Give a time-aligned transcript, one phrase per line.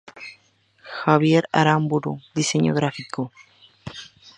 [1.01, 3.21] Javier Aramburu: diseño gráfico.